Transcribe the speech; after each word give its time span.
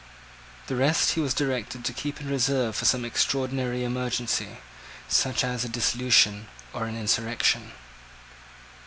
The 0.65 0.75
rest 0.75 1.11
he 1.11 1.19
was 1.19 1.31
directed 1.35 1.85
to 1.85 1.93
keep 1.93 2.19
in 2.19 2.27
reserve 2.27 2.75
for 2.75 2.85
some 2.85 3.05
extraordinary 3.05 3.83
emergency, 3.83 4.57
such 5.07 5.43
as 5.43 5.63
a 5.63 5.69
dissolution 5.69 6.47
or 6.73 6.87
an 6.87 6.97
insurrection. 6.97 7.73